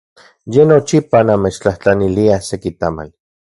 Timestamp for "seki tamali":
2.49-3.15